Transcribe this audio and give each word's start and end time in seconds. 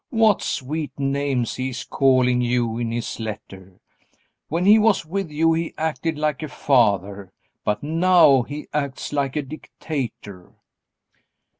What 0.09 0.41
sweet 0.41 0.91
names 0.97 1.57
he 1.57 1.69
is 1.69 1.83
calling 1.83 2.41
you 2.41 2.79
in 2.79 2.89
his 2.91 3.19
letter. 3.19 3.79
When 4.47 4.65
he 4.65 4.79
was 4.79 5.05
with 5.05 5.29
you 5.29 5.53
he 5.53 5.75
acted 5.77 6.17
like 6.17 6.41
a 6.41 6.47
father, 6.47 7.31
but 7.63 7.83
now 7.83 8.41
he 8.41 8.65
acts 8.73 9.13
like 9.13 9.35
a 9.35 9.43
dictator." 9.43 10.53